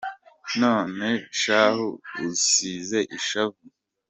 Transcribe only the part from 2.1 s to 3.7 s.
usize ishavu